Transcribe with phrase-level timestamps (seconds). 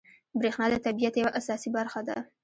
[0.39, 2.17] بریښنا د طبیعت یوه اساسي برخه ده